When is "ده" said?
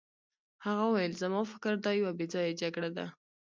2.97-3.05